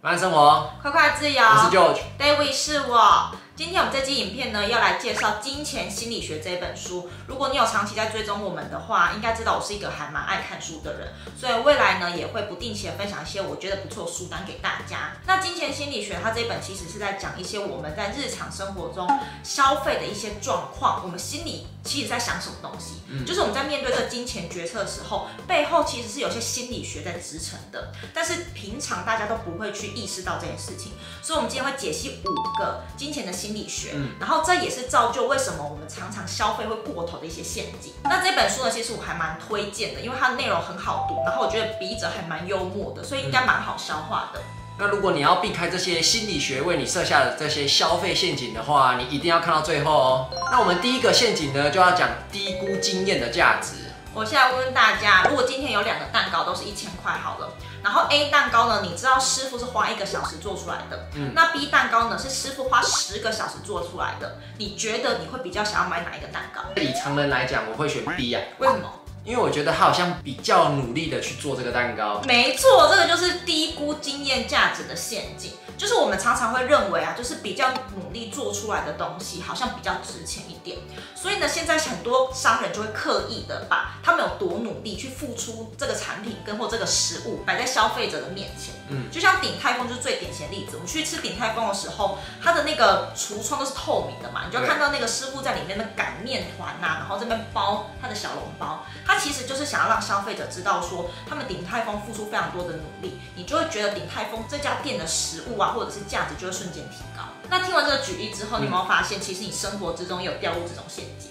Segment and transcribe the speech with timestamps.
[0.00, 1.42] 慢生活，快快自由。
[1.42, 3.32] 我是 George，David 是我。
[3.58, 7.10] 今天我们这期影片呢，要来介绍《金钱心理学》这本书。
[7.26, 15.10] 如果你有长期在追踪我们的话，应该知道我是一个还蛮爱看书的人，所以未来呢，也会不定期的分享一些我觉得不错的书单给大家。
[15.26, 19.08] 那《金钱心理学》它这一本其实是在讲一些我们在日常生活中
[19.42, 37.92] 消费的一些状况，我们心里其实在想什么东西，嗯、就是我们在面对这个金钱决策的时候，背后其实是有些心理学在支撑的，但是平常大家都不会去意识到这件事情，所以我们今天会解析五个金钱的心理学，嗯、然后这也是造就为什么我们常常消费会过头的一些陷阱。
[38.04, 44.40] 那这本书呢，其实我还蛮推荐的，因为它的内容很好读，然后我觉得笔者还蛮幽默的，所以应该蛮好消化的。
[44.80, 50.26] 那如果你要避开这些心理学为你设下的这些消费陷阱的话，你一定要看到最后哦。
[50.52, 53.74] 那我们第一个陷阱呢，就要讲低估经验的价值。
[54.14, 57.52] 我现在问问大家，如果今天有两个蛋糕都是一千块好了，
[57.84, 66.62] 然后 A 蛋糕呢，你知道师傅是花一个小时做出来的，嗯，那 B 蛋糕呢是师傅花十个小时做出来的，你觉得你会比较想要买哪一个蛋糕？
[66.80, 68.90] 以常人来讲，我会选 B 呀，为什么？
[69.24, 72.20] 因为我觉得他好像比较努力的去做这个蛋糕。
[72.24, 75.52] 没错，这个就是低估经验价值的陷阱。
[75.78, 80.76] 就是我们常常会认为啊，就是比较努力做出来的东西，好像比较值钱一点。
[81.14, 88.74] 所以呢，现在很多商人就会刻意的把他们有多努力去付出这个产品跟或这个食物摆在消费者的面前。
[88.88, 90.72] 嗯，就像鼎泰丰就是最典型的例子。
[90.74, 105.67] 我们去吃鼎泰丰的时候，它的那个橱窗都是透明的嘛，你就看到那个师傅在里面的擀面团呐，然后这边包他的小笼包，他其实就是想要让消费者知道说，他们鼎泰丰付出非常多的努力，你就会觉得鼎泰丰这家店的食物啊。
[105.74, 107.24] 或者是价值就会瞬间提高。
[107.50, 111.30] 那听完这个举例之后，你有没有发现，其实你生活之中也有掉入这种陷阱？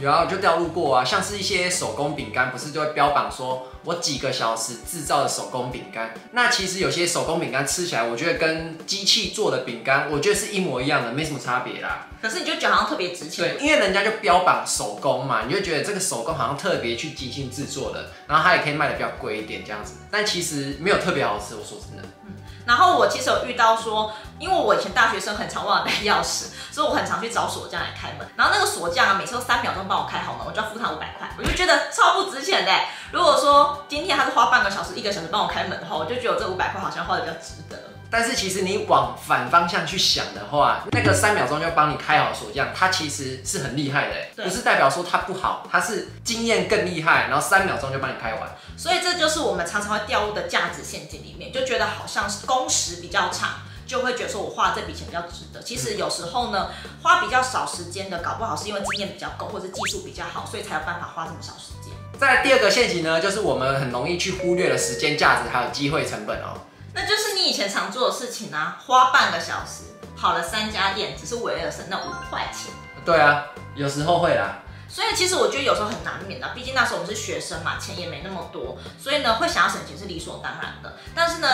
[0.00, 1.04] 有啊，我就掉入过啊。
[1.04, 6.14] 像是一些手工饼干，不是就会标榜说我几个小时制造的手工饼干。
[6.32, 12.06] 那其实有些手工饼干吃起来，我觉得跟机器做的饼干，我觉得是一模一样的，没什么差别啦。
[12.22, 13.56] 可是你就觉得好像特别值钱。
[13.56, 19.94] 对，因为人家就标榜手工嘛，你就觉得这个手工好像特别去精心制作的，然后它也可以卖的比较贵一点这样子。
[20.10, 22.08] 但其实没有特别好吃，我说真的。
[22.24, 22.32] 嗯
[22.70, 28.24] 然后我其实有遇到说，因为我以前大学生很常忘了带钥匙，所以我很常去找锁匠来开门。
[28.36, 32.72] 然后那个锁匠啊，每次都三秒钟帮我开好门，我就要付他五百块，我就觉得超不值钱的。
[33.10, 37.89] 如果说今天他是花半个小时、一个小时帮我开门的话，我就觉得我这五百块好像花的比较值得。
[38.10, 48.50] 但是其实你往反方向去想的话，那个三秒钟就帮你开好锁匠，它其实是很厉害的，对不是代表说它不好，它是经验更厉害，然后三秒钟就帮你开完。
[48.76, 55.62] 所以这就是我们常常会掉入的价值陷阱里面，就觉得好像是工时比较长，就会觉得说我花这笔钱比较值得。
[55.62, 56.70] 其实有时候呢，
[57.02, 61.92] 花比较少时间的，搞不好是因为经验比较够，或者技术比较好，所以才有办法花这么少时间。
[62.18, 66.58] 在第二个陷阱呢，就是我们很容易去忽略了时间价值还有机会成本哦。
[66.92, 69.84] 那就是你以前常做的事情啊，花半个小时
[70.16, 72.72] 跑了三家店，只是为了省那五块钱。
[73.04, 74.58] 对啊，有时候会啦。
[74.88, 80.96] 所以其实我觉得有时候很难免的，毕竟那时候我们是学生嘛，钱也没那么多，所以呢会想要省钱是理所当然的。
[81.14, 81.48] 但是呢，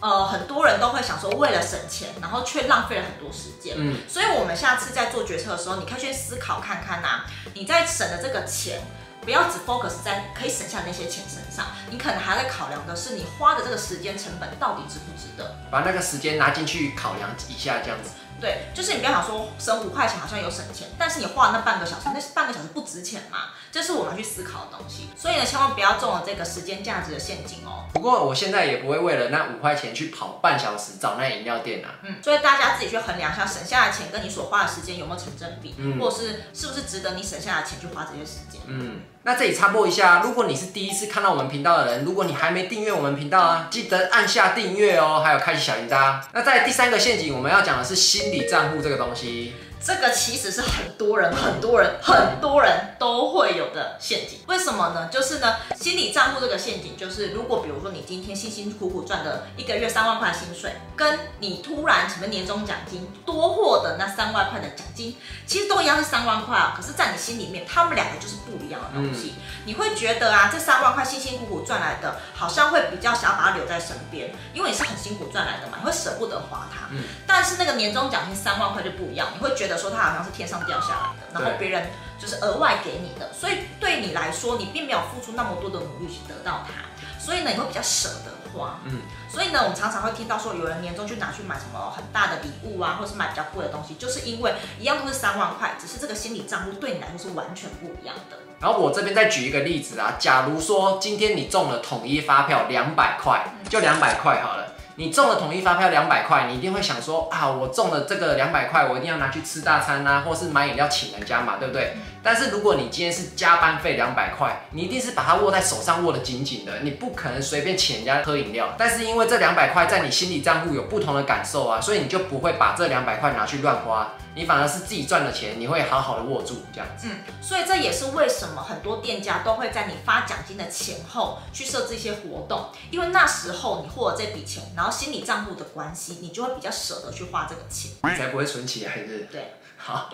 [0.00, 3.74] 呃，很多人都会想说，为了省钱，然后却浪费了很多时间。
[3.78, 8.82] 嗯，所以我们下次在做决策的时候，你可以去思考看看呐、啊，你在省的这个钱。
[9.22, 18.10] 不要只 focus 在可以省下的那些钱身上，你可能还在考量的是你花的这个时间成本到底值不值得，把那个时间拿进去考量一下，这样子。
[18.40, 23.50] 对，就是你不要想说省五块钱好像有省钱，但是你花了那半个小时，那是半个小时不值钱嘛？
[23.70, 25.08] 这是我们去思考的东西。
[25.16, 27.86] 所以呢，千万不要中了这个时间价值的陷阱哦。
[27.92, 31.94] 不过我现在也不会为了那五块钱去跑半小时找那饮料店啊。
[32.02, 38.60] 嗯，所以大家自己去衡量一下，省下的钱跟你所花的时间有没有成正比，嗯，或者是是不是值得你省下的钱去花这些时间。
[38.66, 46.20] 嗯，那这里插播一下，如果你是第一次看到我们频道的人，如果你还没订阅我们频道啊，记得按下订阅哦，还有开启小铃铛。
[46.32, 49.52] 那在第三个陷阱，我们要讲的是心理账户这个东西。
[49.84, 54.38] 这个其实是很多人、很多人、很多人都会有的陷阱。
[54.46, 55.08] 为什么呢？
[55.10, 66.74] 就是呢，心理账户这个陷阱，就是如果比如说你今天辛辛苦苦赚的一个月三万块薪水，跟你突然什么年终奖金多获得那三万块的奖金，其实都一样是三万块啊。
[66.76, 69.34] 可是，在你心里面，他们两个就是不一样的东西。
[69.36, 76.86] 嗯、你会觉得啊，这三万块辛辛苦苦赚来的，好像会比较想要把它留在身边，因为你是很辛苦赚来的嘛，你会舍不得花它。
[76.92, 77.02] 嗯。
[77.26, 79.71] 但是那个年终奖金三万块就不一样，你会觉得。
[79.76, 88.78] 说他好像是天上掉下来的，然后别人就是额外给你的，所以对你来说，你并没有付出那么多的努力去得到它，所以呢，你会比较舍得花。
[88.84, 98.38] 嗯，所以呢，我们常常会听到说，有人年终就拿去买什么很大的礼物啊，或是买比较贵的东西，就是因为一样都是三万块，只是这个心理账户对你来说是完全不一样的。
[98.60, 104.61] 然后我这边再举一个例子啊，假如说今天你中了统一发票两百块，就两百块好了。
[104.96, 111.96] 你中了统一发票两百块，你一定会想说啊，我中了这个两百块，我一定要拿去吃大餐啊，或是买饮料请人家嘛，对不对？
[112.22, 118.74] 但是如果你今天是加班费两百块，你一定是把它握在手上握得紧紧的，你不可能随便请人家喝饮料。
[118.78, 124.14] 但是因为这两百块在你心理账户有不同的感受啊，所以你就不会把这两百块拿去乱花。
[124.34, 127.06] 你反而是自己赚的钱，你会好好的握住这样子。
[127.06, 138.96] 嗯，所以这也是为什么很多店家都会在你发奖金的前后去设置一些活动，因为那时候你获得这笔钱，然后心理账户的关系，你就会比较舍得去花这个钱，你才不会存起来？
[139.30, 139.54] 对。
[139.84, 140.08] 好，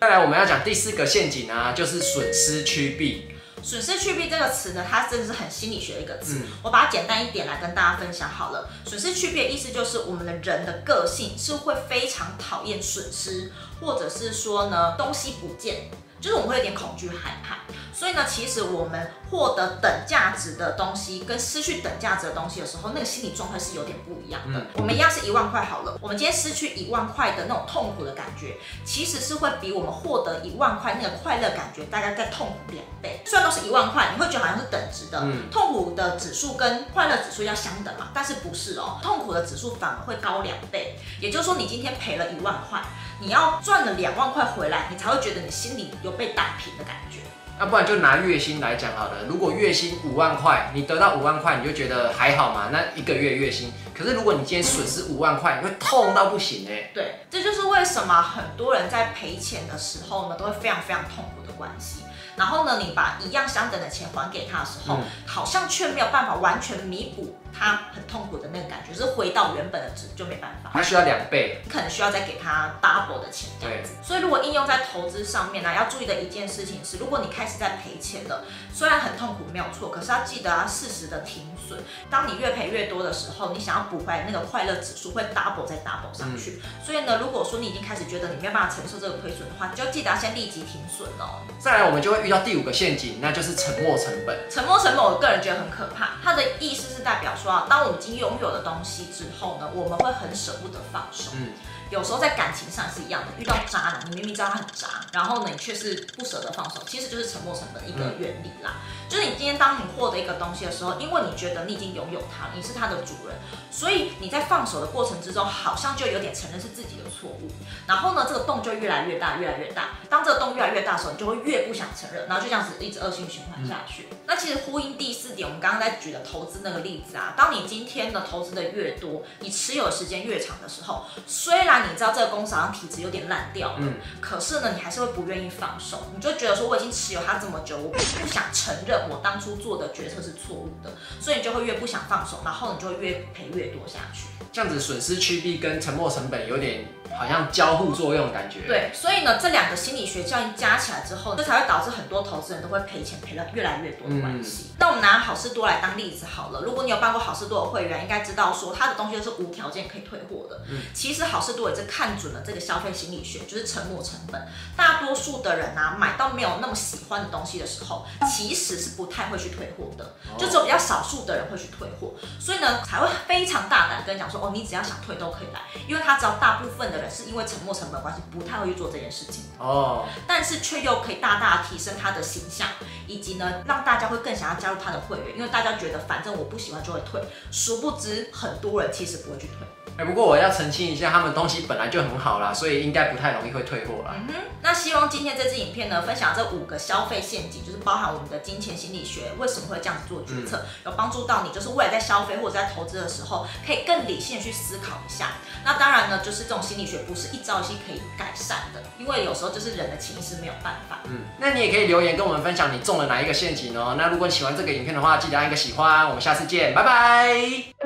[0.00, 3.34] 再来我们要讲第四个陷阱啊，就是损失趋避。
[3.60, 6.36] 损失趋避这个词呢，它真的是很心理学的一个词。
[6.36, 8.70] 嗯、我把它简单一点来跟大家分享好了。
[8.86, 15.90] 损失趋避的意思就是，我们的人的个性是会非常讨厌损失，或者是说呢，东西不见，
[16.20, 17.58] 就是我们会有点恐惧害怕。
[17.92, 24.58] 所以呢，其实我们获得等价值的东西跟失去等价值的东西的时候，那个心理状态是有点不一样的。
[24.58, 33.22] 嗯、我们一样是一万块好了，我们今天失去一万块的那种痛苦的感觉，其实是会比我们获得一万块那个快乐感觉大概再痛苦两倍。
[33.26, 40.98] 虽然都是一万块，你会觉得好像是等值的，嗯、痛苦的指数跟快乐指数要相等嘛，但是不是哦，痛苦的指数反而会高两倍。
[41.20, 42.82] 也就是说，你今天赔了一万块，
[43.20, 47.18] 你要赚了两万块回来，你才会觉得你心里有被打平的感觉。
[47.60, 49.24] 那不然就拿月薪来讲好了。
[49.28, 52.70] 如果月薪五万块，你得到五万块，你就觉得还好嘛？
[52.72, 56.90] 那一个月月薪，可是如果你今天损失五万块，你会痛到不行哎。
[56.94, 62.00] 对，这就是为什么很多人在赔钱的时候呢，都会非常非常痛苦的关系。
[62.34, 70.70] 然后呢，你把一样相等的钱还给他的时候，嗯、好像却没有办法完全弥补他很痛苦的那个感觉，就是回到原本的值就没办法。
[70.72, 73.92] 他需要两倍，你可能需要再给他 double 的钱这样子。
[73.94, 81.80] 对所以如果应用在投资上面呢、啊，要注意的一件事情是，如果你开始在赔钱了，虽然很痛苦没有错，可是要记得啊适时的停损。
[82.08, 86.60] 当你越赔越多的时候，你想要补回来那个快乐指数会 double 再 double 上去。
[86.64, 91.42] 嗯、所以呢，如果说你已经开始觉得你没有办法承受这个亏损的话，你就记得要先立即停损哦。
[91.58, 94.38] 再来，我们就会遇到第五个陷阱，那就是沉没成本。
[94.50, 96.12] 沉没成本，我个人觉得很可怕。
[96.22, 101.30] 它的意思是代表说啊，当我们已经拥有的东西之后呢，我们会很舍不得放手。
[101.34, 101.52] 嗯。
[101.90, 108.74] 有时候在感情上是一样的，遇到渣男，你明明知道他很渣，然后呢，你却是不舍得放手，其实就是沉没成本的一个原理啦。
[108.78, 113.36] 嗯、就是你今天当你获得一个东西的时候，因为你觉得你已经拥有它，你是它的主人，
[113.72, 117.48] 所以你在放手的过程之中，好像就有点承认是自己的错误。
[117.88, 119.88] 然后呢，这个洞就越来越大，越来越大。
[120.08, 124.06] 当这个洞越来越大的时候，你就会越不想承认，然后就这样子一直恶性循环下去。
[124.12, 140.90] 嗯、那其实呼应第四点，我们刚刚在举的投资那个例子啊，当你今天的投资的越多，你持有的时间越长的时候，虽然你知道这个公司好像体质有点烂掉了，嗯、可是呢，你还是会不愿意放手，你就觉得说我已经持有它这么久，我不想承认我当初做的决策是错误的，
[141.20, 144.26] 所以你就会越不想放手，然后你就会越赔越多下去。
[144.52, 146.84] 这样子损失趋避跟沉没成本有点
[147.16, 148.66] 好像交互作用的感觉。
[148.66, 154.72] 对，所以呢，这两个心理学效应加起来之后，这才会导致很多投资人都会赔钱赔了越来越多的关系。
[154.80, 160.62] 那、嗯、我们拿好事多来当例子好了，如果你有办过好事多的会员，应该知道说它的东西都是无条件可以退货的。
[160.68, 164.40] 嗯，其实好事多也是看准了这个消费心理学，就是沉没成本。
[164.76, 174.40] 大多数的人啊，买到没有那么喜欢的东西的时候，其实是不太会去退货的，就只有比较少数的人会去退货，所以呢，才会非常大胆跟你讲说。
[174.40, 182.66] 哦，你只要想退都可以来，因为他知道大部分的人是因为沉没成本关系不太会去做这件事情哦，但是却又可以大大提升他的形象，
[183.06, 187.22] 以及呢让大家会更想要加入他的会员，因为大家觉得反正我不喜欢就会退，
[187.52, 189.66] 殊不知很多人其实不会去退。
[190.00, 194.14] 哎，不过我要澄清一下，他们东西本来就很好啦，所以应该不太容易会退货啦。
[194.16, 205.32] 嗯哼，那希望今天这支影片呢，分享这五个消费陷阱，就是包含我们的金钱心理学为什么会这样子做决策，嗯、有帮助到你，就是未来在消费或者在投资的时候，可以更理性去思考一下。
[205.66, 211.00] 那当然呢，就是这种心理学不是一朝一夕可以改善的，因为有时候就是人的潜意识没有办法。
[211.04, 213.96] 嗯，那你也可以留言跟我们分享你中了哪一个陷阱哦。
[213.98, 217.79] 那如果你喜欢这个影片的话，记得按一个喜欢，我们下次见，拜拜。